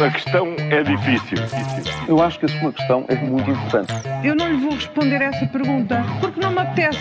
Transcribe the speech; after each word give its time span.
A 0.00 0.10
questão 0.12 0.54
é 0.70 0.84
difícil. 0.84 1.38
Eu 2.06 2.22
acho 2.22 2.38
que 2.38 2.46
a 2.46 2.48
sua 2.48 2.72
questão 2.72 3.04
é 3.08 3.16
muito 3.16 3.50
importante. 3.50 3.92
Eu 4.22 4.36
não 4.36 4.48
lhe 4.48 4.56
vou 4.56 4.70
responder 4.70 5.20
essa 5.20 5.44
pergunta 5.46 6.04
porque 6.20 6.38
não 6.38 6.52
me 6.52 6.60
apetece. 6.60 6.98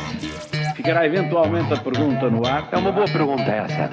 Ficará 0.76 1.06
eventualmente 1.06 1.72
a 1.72 1.78
pergunta 1.78 2.28
no 2.28 2.44
ar. 2.48 2.68
É 2.72 2.78
uma 2.78 2.92
boa 2.92 3.06
pergunta 3.06 3.44
essa. 3.44 3.92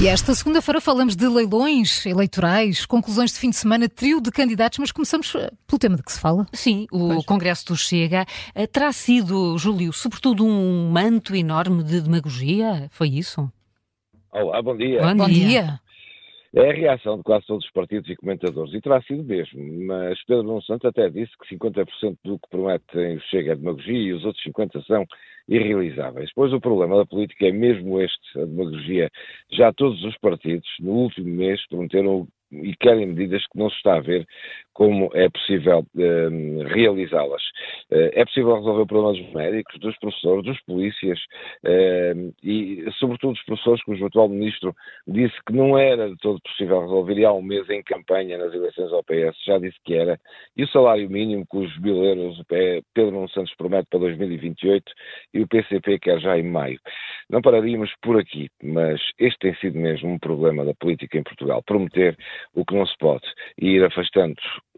E 0.00 0.08
esta 0.08 0.34
segunda-feira 0.34 0.80
falamos 0.80 1.14
de 1.14 1.28
leilões 1.28 2.06
eleitorais, 2.06 2.86
conclusões 2.86 3.32
de 3.32 3.38
fim 3.38 3.50
de 3.50 3.56
semana, 3.56 3.86
trio 3.90 4.22
de 4.22 4.30
candidatos, 4.30 4.78
mas 4.78 4.90
começamos 4.90 5.34
eh, 5.34 5.50
pelo 5.66 5.78
tema 5.78 5.96
de 5.96 6.02
que 6.02 6.12
se 6.12 6.18
fala. 6.18 6.46
Sim, 6.50 6.86
o 6.90 7.08
pois. 7.08 7.26
Congresso 7.26 7.66
do 7.66 7.76
Chega 7.76 8.24
eh, 8.54 8.66
terá 8.66 8.90
sido, 8.92 9.58
Júlio, 9.58 9.92
sobretudo 9.92 10.46
um 10.46 10.90
manto 10.90 11.36
enorme 11.36 11.82
de 11.82 12.00
demagogia? 12.00 12.88
Foi 12.90 13.08
isso? 13.08 13.52
Olá, 14.32 14.62
bom 14.62 14.74
dia. 14.74 15.02
Bom, 15.02 15.14
bom 15.14 15.28
dia. 15.28 15.46
dia. 15.46 15.80
É 16.54 16.68
a 16.68 16.74
reação 16.74 17.16
de 17.16 17.22
quase 17.22 17.46
todos 17.46 17.64
os 17.64 17.70
partidos 17.72 18.10
e 18.10 18.16
comentadores, 18.16 18.74
e 18.74 18.80
terá 18.82 19.00
sido 19.00 19.24
mesmo, 19.24 19.86
mas 19.86 20.22
Pedro 20.26 20.42
Nuno 20.42 20.62
Santos 20.62 20.84
até 20.84 21.08
disse 21.08 21.32
que 21.38 21.56
50% 21.56 22.18
do 22.22 22.38
que 22.38 22.50
prometem 22.50 23.18
Chega 23.30 23.52
é 23.52 23.56
demagogia 23.56 23.96
e 23.96 24.12
os 24.12 24.22
outros 24.22 24.44
50% 24.44 24.84
são 24.84 25.06
irrealizáveis. 25.48 26.30
Pois 26.34 26.52
o 26.52 26.60
problema 26.60 26.98
da 26.98 27.06
política 27.06 27.46
é 27.46 27.52
mesmo 27.52 27.98
este, 28.02 28.38
a 28.38 28.44
demagogia. 28.44 29.10
Já 29.50 29.72
todos 29.72 30.04
os 30.04 30.14
partidos, 30.18 30.68
no 30.78 30.92
último 30.92 31.34
mês, 31.34 31.66
prometeram 31.68 32.28
e 32.52 32.76
querem 32.76 33.06
medidas 33.06 33.46
que 33.46 33.58
não 33.58 33.70
se 33.70 33.76
está 33.76 33.96
a 33.96 34.00
ver 34.00 34.26
como 34.74 35.10
é 35.14 35.28
possível 35.28 35.80
uh, 35.80 36.62
realizá-las. 36.68 37.42
Uh, 37.90 38.10
é 38.12 38.24
possível 38.24 38.54
resolver 38.56 38.82
o 38.82 38.86
problema 38.86 39.12
dos 39.12 39.32
médicos, 39.32 39.78
dos 39.80 39.96
professores, 39.98 40.44
dos 40.44 40.60
polícias 40.62 41.18
uh, 41.64 42.34
e, 42.42 42.84
sobretudo, 42.98 43.34
dos 43.34 43.44
professores, 43.44 43.84
cujo 43.84 44.06
atual 44.06 44.28
ministro 44.28 44.74
disse 45.06 45.34
que 45.46 45.52
não 45.52 45.76
era 45.76 46.08
de 46.08 46.16
todo 46.16 46.40
possível 46.40 46.80
resolver 46.80 47.18
e 47.18 47.24
há 47.24 47.32
um 47.32 47.42
mês 47.42 47.68
em 47.68 47.82
campanha 47.82 48.38
nas 48.38 48.54
eleições 48.54 48.92
ao 48.92 49.04
PS 49.04 49.36
já 49.44 49.58
disse 49.58 49.76
que 49.84 49.94
era. 49.94 50.18
E 50.56 50.64
o 50.64 50.68
salário 50.68 51.08
mínimo, 51.08 51.46
cujos 51.46 51.78
mil 51.80 52.02
euros 52.04 52.38
o 52.38 52.44
Pedro 52.44 53.12
Nuno 53.12 53.28
Santos 53.28 53.54
promete 53.56 53.88
para 53.90 54.00
2028 54.00 54.92
e 55.34 55.42
o 55.42 55.48
PCP 55.48 55.98
quer 55.98 56.20
já 56.20 56.38
em 56.38 56.44
maio. 56.44 56.80
Não 57.32 57.40
pararíamos 57.40 57.90
por 58.02 58.20
aqui, 58.20 58.50
mas 58.62 59.00
este 59.18 59.38
tem 59.38 59.54
sido 59.54 59.78
mesmo 59.78 60.10
um 60.10 60.18
problema 60.18 60.66
da 60.66 60.74
política 60.74 61.16
em 61.16 61.22
Portugal. 61.22 61.62
Prometer 61.62 62.14
o 62.54 62.62
que 62.62 62.74
não 62.74 62.84
se 62.84 62.96
pode 62.98 63.24
e 63.58 63.70
ir 63.70 63.82
afastando 63.82 64.36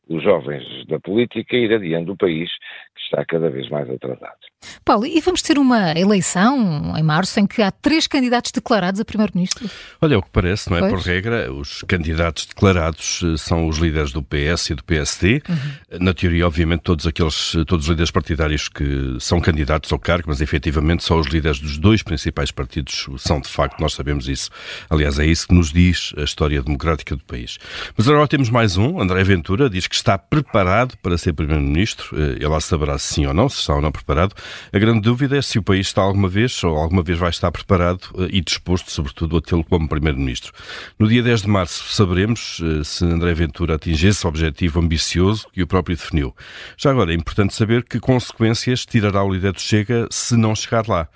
os 0.09 0.23
jovens 0.23 0.87
da 0.87 1.01
política 1.01 1.57
e 1.57 1.65
ir 1.65 1.75
adiando 1.75 2.13
o 2.13 2.17
país 2.17 2.49
que 2.95 3.03
está 3.03 3.25
cada 3.25 3.51
vez 3.51 3.69
mais 3.69 3.89
atrasado. 3.91 4.39
Paulo, 4.85 5.07
e 5.07 5.21
vamos 5.21 5.43
ter 5.43 5.59
uma 5.59 5.93
eleição 5.93 6.95
em 6.97 7.03
março 7.03 7.39
em 7.41 7.47
que 7.47 7.63
há 7.63 7.71
três 7.71 8.07
candidatos 8.07 8.51
declarados 8.53 9.01
a 9.01 9.05
primeiro-ministro? 9.05 9.69
Olha, 10.01 10.15
é 10.15 10.17
o 10.17 10.23
que 10.23 10.31
parece, 10.31 10.71
não 10.71 10.77
é? 10.77 10.81
Pois. 10.81 10.93
Por 10.93 11.01
regra, 11.01 11.53
os 11.53 11.83
candidatos 11.83 12.47
declarados 12.47 13.23
eh, 13.25 13.37
são 13.37 13.67
os 13.69 13.79
líderes 13.79 14.13
do 14.13 14.23
PS 14.23 14.71
e 14.71 14.75
do 14.75 14.85
PSD. 14.85 15.43
Uhum. 15.49 15.99
Na 16.01 16.15
teoria, 16.15 16.47
obviamente, 16.47 16.81
todos 16.81 17.07
aqueles, 17.07 17.53
todos 17.67 17.85
os 17.85 17.89
líderes 17.89 18.11
partidários 18.11 18.69
que 18.69 19.17
são 19.21 19.41
candidatos 19.41 19.93
ao 19.93 19.99
cargo, 19.99 20.25
mas 20.29 20.41
efetivamente 20.41 21.05
só 21.05 21.19
os 21.19 21.27
líderes 21.27 21.59
dos 21.59 21.79
dois 21.79 22.03
principais 22.03 22.51
partidos 22.51 23.07
são 23.19 23.41
de 23.41 23.49
facto, 23.49 23.81
nós 23.81 23.95
sabemos 23.95 24.29
isso. 24.29 24.51
Aliás, 24.89 25.19
é 25.19 25.27
isso 25.27 25.49
que 25.49 25.55
nos 25.55 25.73
diz 25.73 26.13
a 26.17 26.23
história 26.23 26.63
democrática 26.63 27.17
do 27.17 27.25
país. 27.25 27.59
Mas 27.97 28.09
agora 28.09 28.29
temos 28.29 28.51
mais 28.51 28.77
um, 28.77 29.01
André 29.01 29.25
Ventura, 29.25 29.69
diz 29.69 29.87
que 29.87 29.95
está 29.95 30.19
preparado 30.19 30.97
para 30.99 31.17
ser 31.19 31.33
primeiro-ministro. 31.33 32.17
Eh, 32.17 32.37
ele 32.37 32.49
lá 32.49 32.61
saberá 32.61 32.84
se 32.99 33.15
sim 33.15 33.27
ou 33.27 33.35
não, 33.35 33.49
se 33.49 33.59
está 33.61 33.75
ou 33.75 33.83
não 33.83 33.91
preparado. 33.91 34.35
A 34.73 34.79
grande 34.79 35.01
dúvida 35.01 35.37
é 35.37 35.43
se 35.43 35.59
o 35.59 35.63
país 35.63 35.87
está 35.87 36.03
alguma 36.03 36.29
vez 36.29 36.63
ou 36.63 36.77
alguma 36.77 37.03
vez 37.03 37.19
vai 37.19 37.31
estar 37.31 37.51
preparado 37.51 38.09
eh, 38.19 38.29
e 38.31 38.41
disposto, 38.41 38.91
sobretudo, 38.91 39.37
a 39.37 39.41
tê-lo 39.41 39.65
como 39.65 39.89
Primeiro-Ministro. 39.89 40.53
No 40.99 41.09
dia 41.09 41.23
10 41.23 41.43
de 41.43 41.49
março 41.49 41.93
saberemos 41.93 42.61
eh, 42.63 42.85
se 42.85 43.05
André 43.05 43.35
Ventura 43.35 43.75
atinge 43.75 44.09
esse 44.09 44.27
objetivo 44.27 44.81
ambicioso 44.81 45.47
que 45.53 45.63
o 45.63 45.67
próprio 45.67 45.97
definiu. 45.97 46.35
Já 46.77 46.91
agora 46.91 47.13
é 47.13 47.17
importante 47.17 47.55
saber 47.55 47.85
que 47.85 47.99
consequências 47.99 48.85
tirará 48.85 49.23
o 49.23 49.33
líder 49.33 49.53
do 49.53 49.61
Chega 49.61 50.07
se 50.11 50.37
não 50.37 50.55
chegar 50.55 50.87
lá. 50.89 51.09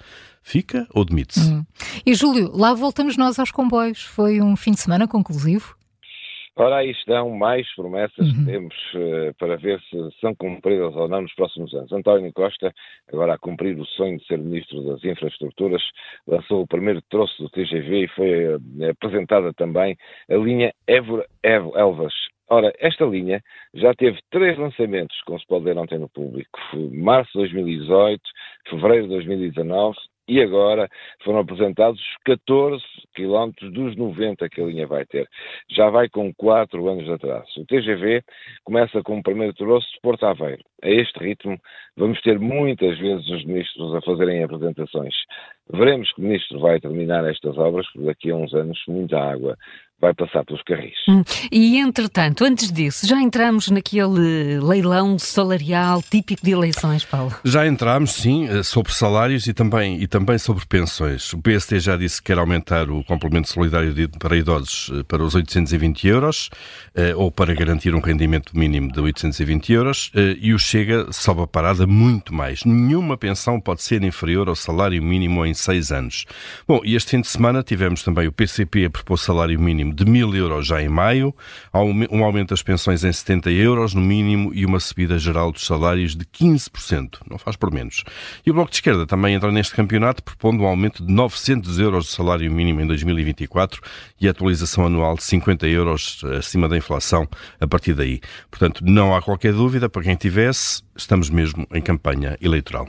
Fica 0.42 0.86
ou 0.94 1.04
demite-se? 1.04 1.40
Hum. 1.40 1.66
E 2.06 2.14
Júlio, 2.14 2.50
lá 2.54 2.72
voltamos 2.72 3.18
nós 3.18 3.38
aos 3.38 3.50
comboios. 3.50 4.02
Foi 4.02 4.40
um 4.40 4.56
fim 4.56 4.72
de 4.72 4.80
semana 4.80 5.06
conclusivo? 5.06 5.77
Ora, 6.60 6.78
aí 6.78 6.90
estão 6.90 7.30
mais 7.30 7.72
promessas 7.76 8.26
uhum. 8.26 8.34
que 8.34 8.44
temos 8.50 8.74
uh, 8.94 9.32
para 9.38 9.56
ver 9.56 9.80
se 9.82 9.96
são 10.20 10.34
cumpridas 10.34 10.92
ou 10.96 11.06
não 11.06 11.22
nos 11.22 11.32
próximos 11.34 11.72
anos. 11.72 11.92
António 11.92 12.32
Costa, 12.32 12.74
agora 13.12 13.34
a 13.34 13.38
cumprir 13.38 13.78
o 13.78 13.86
sonho 13.86 14.18
de 14.18 14.26
ser 14.26 14.38
Ministro 14.38 14.82
das 14.82 15.04
Infraestruturas, 15.04 15.80
lançou 16.26 16.62
o 16.62 16.66
primeiro 16.66 17.00
troço 17.10 17.40
do 17.40 17.48
TGV 17.50 18.04
e 18.04 18.08
foi 18.08 18.56
uh, 18.56 18.60
apresentada 18.90 19.54
também 19.54 19.96
a 20.28 20.34
linha 20.34 20.72
Évora-Elvas. 20.88 22.14
Ora, 22.50 22.72
esta 22.80 23.04
linha 23.04 23.40
já 23.74 23.94
teve 23.94 24.18
três 24.28 24.58
lançamentos, 24.58 25.16
como 25.26 25.38
se 25.38 25.46
pode 25.46 25.64
ver 25.64 25.78
ontem 25.78 25.98
no 26.00 26.08
público. 26.08 26.58
Março 26.92 27.30
de 27.34 27.38
2018, 27.38 28.20
fevereiro 28.68 29.04
de 29.04 29.10
2019 29.10 29.96
e 30.28 30.42
agora 30.42 30.88
foram 31.24 31.38
apresentados 31.38 32.00
14 32.24 32.84
quilómetros 33.14 33.72
dos 33.72 33.96
90 33.96 34.48
que 34.48 34.60
a 34.60 34.64
linha 34.66 34.86
vai 34.86 35.06
ter. 35.06 35.26
Já 35.70 35.88
vai 35.88 36.08
com 36.08 36.32
4 36.34 36.86
anos 36.86 37.04
de 37.04 37.12
atraso. 37.12 37.48
O 37.60 37.64
TGV 37.64 38.22
começa 38.64 39.02
com 39.02 39.18
o 39.18 39.22
primeiro 39.22 39.54
troço 39.54 39.90
de 39.92 40.00
Porto 40.00 40.26
Aveiro. 40.26 40.62
A 40.82 40.88
este 40.88 41.18
ritmo, 41.18 41.58
vamos 41.96 42.20
ter 42.20 42.38
muitas 42.38 42.98
vezes 42.98 43.28
os 43.28 43.44
ministros 43.44 43.94
a 43.94 44.02
fazerem 44.02 44.44
apresentações. 44.44 45.14
Veremos 45.72 46.12
que 46.12 46.20
ministro 46.20 46.60
vai 46.60 46.78
terminar 46.78 47.28
estas 47.28 47.56
obras, 47.56 47.86
porque 47.92 48.06
daqui 48.06 48.30
a 48.30 48.36
uns 48.36 48.54
anos 48.54 48.78
muita 48.86 49.18
água 49.18 49.56
vai 50.00 50.14
passar 50.14 50.44
pelos 50.44 50.62
carris. 50.62 50.94
Hum. 51.08 51.22
E, 51.50 51.78
entretanto, 51.78 52.44
antes 52.44 52.70
disso, 52.70 53.06
já 53.06 53.20
entramos 53.20 53.68
naquele 53.68 54.60
leilão 54.60 55.18
salarial 55.18 56.02
típico 56.02 56.44
de 56.44 56.52
eleições, 56.52 57.04
Paulo? 57.04 57.34
Já 57.44 57.66
entramos, 57.66 58.12
sim, 58.12 58.48
eh, 58.48 58.62
sobre 58.62 58.92
salários 58.92 59.46
e 59.48 59.52
também, 59.52 60.00
e 60.00 60.06
também 60.06 60.38
sobre 60.38 60.64
pensões. 60.66 61.32
O 61.32 61.38
PST 61.42 61.80
já 61.80 61.96
disse 61.96 62.22
que 62.22 62.32
quer 62.32 62.38
aumentar 62.38 62.88
o 62.90 63.02
complemento 63.02 63.48
solidário 63.48 63.92
para 64.18 64.36
idosos 64.36 64.90
eh, 64.94 65.02
para 65.02 65.22
os 65.22 65.34
820 65.34 66.06
euros, 66.06 66.50
eh, 66.94 67.14
ou 67.16 67.32
para 67.32 67.52
garantir 67.52 67.94
um 67.94 68.00
rendimento 68.00 68.56
mínimo 68.56 68.92
de 68.92 69.00
820 69.00 69.72
euros, 69.72 70.12
e 70.40 70.52
o 70.52 70.58
Chega 70.58 71.12
sobe 71.12 71.42
a 71.42 71.46
parada 71.46 71.86
muito 71.86 72.34
mais. 72.34 72.64
Nenhuma 72.64 73.16
pensão 73.16 73.60
pode 73.60 73.82
ser 73.82 74.02
inferior 74.02 74.48
ao 74.48 74.54
salário 74.54 75.02
mínimo 75.02 75.44
em 75.44 75.54
seis 75.54 75.90
anos. 75.90 76.24
Bom, 76.66 76.80
e 76.84 76.94
este 76.94 77.12
fim 77.12 77.20
de 77.20 77.28
semana 77.28 77.62
tivemos 77.62 78.02
também 78.02 78.28
o 78.28 78.32
PCP 78.32 78.84
a 78.84 78.90
propor 78.90 79.16
salário 79.16 79.58
mínimo 79.58 79.87
mínimo 79.88 79.94
de 79.94 80.04
1000 80.04 80.36
euros 80.36 80.66
já 80.66 80.82
em 80.82 80.88
maio, 80.88 81.34
um 82.10 82.24
aumento 82.24 82.50
das 82.50 82.62
pensões 82.62 83.04
em 83.04 83.12
70 83.12 83.50
euros 83.50 83.94
no 83.94 84.00
mínimo 84.00 84.52
e 84.54 84.64
uma 84.64 84.80
subida 84.80 85.18
geral 85.18 85.50
dos 85.50 85.66
salários 85.66 86.14
de 86.14 86.24
15%, 86.24 87.18
não 87.28 87.38
faz 87.38 87.56
por 87.56 87.72
menos. 87.72 88.04
E 88.44 88.50
o 88.50 88.54
Bloco 88.54 88.70
de 88.70 88.76
Esquerda 88.76 89.06
também 89.06 89.34
entra 89.34 89.50
neste 89.50 89.74
campeonato 89.74 90.22
propondo 90.22 90.62
um 90.62 90.66
aumento 90.66 91.04
de 91.04 91.12
900 91.12 91.78
euros 91.78 92.06
de 92.06 92.12
salário 92.12 92.50
mínimo 92.50 92.80
em 92.80 92.86
2024 92.86 93.80
e 94.20 94.28
atualização 94.28 94.86
anual 94.86 95.16
de 95.16 95.24
50 95.24 95.66
euros 95.66 96.22
acima 96.38 96.68
da 96.68 96.76
inflação 96.76 97.28
a 97.60 97.66
partir 97.66 97.94
daí. 97.94 98.20
Portanto, 98.50 98.82
não 98.84 99.14
há 99.14 99.22
qualquer 99.22 99.52
dúvida 99.52 99.88
para 99.88 100.02
quem 100.02 100.16
tivesse, 100.16 100.82
estamos 100.96 101.30
mesmo 101.30 101.66
em 101.72 101.80
campanha 101.80 102.36
eleitoral. 102.40 102.88